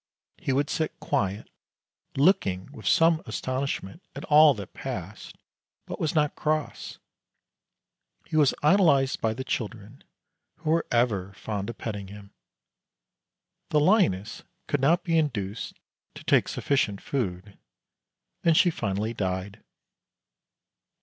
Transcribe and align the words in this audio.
He 0.39 0.51
would 0.51 0.71
sit 0.71 0.99
quiet, 0.99 1.47
looking 2.17 2.67
with 2.71 2.87
some 2.87 3.21
astonishment 3.27 4.01
at 4.15 4.25
all 4.25 4.55
that 4.55 4.73
passed, 4.73 5.37
but 5.85 5.99
was 5.99 6.15
not 6.15 6.35
cross. 6.35 6.97
He 8.25 8.35
was 8.35 8.55
idolized 8.63 9.21
by 9.21 9.35
the 9.35 9.43
children, 9.43 10.03
who 10.55 10.71
were 10.71 10.87
ever 10.91 11.33
fond 11.33 11.69
of 11.69 11.77
petting 11.77 12.07
him. 12.07 12.31
The 13.69 13.79
lioness 13.79 14.41
could 14.65 14.81
not 14.81 15.03
be 15.03 15.19
induced 15.19 15.77
to 16.15 16.23
take 16.23 16.47
sufficient 16.47 16.99
food, 16.99 17.59
and 18.43 18.57
she 18.57 18.71
finally 18.71 19.13
died. 19.13 19.61